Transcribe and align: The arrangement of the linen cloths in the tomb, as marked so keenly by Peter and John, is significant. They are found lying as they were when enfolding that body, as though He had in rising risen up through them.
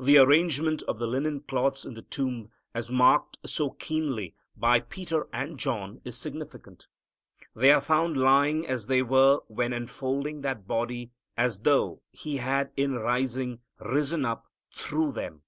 The 0.00 0.16
arrangement 0.16 0.80
of 0.84 0.98
the 0.98 1.06
linen 1.06 1.40
cloths 1.40 1.84
in 1.84 1.92
the 1.92 2.00
tomb, 2.00 2.50
as 2.72 2.90
marked 2.90 3.36
so 3.44 3.68
keenly 3.68 4.34
by 4.56 4.80
Peter 4.80 5.28
and 5.30 5.58
John, 5.58 6.00
is 6.04 6.16
significant. 6.16 6.86
They 7.54 7.70
are 7.70 7.82
found 7.82 8.16
lying 8.16 8.66
as 8.66 8.86
they 8.86 9.02
were 9.02 9.40
when 9.48 9.74
enfolding 9.74 10.40
that 10.40 10.66
body, 10.66 11.10
as 11.36 11.60
though 11.60 12.00
He 12.12 12.36
had 12.38 12.72
in 12.78 12.94
rising 12.94 13.60
risen 13.78 14.24
up 14.24 14.46
through 14.74 15.12
them. 15.12 15.42